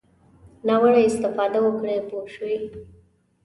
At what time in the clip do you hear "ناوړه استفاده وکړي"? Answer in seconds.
0.67-1.97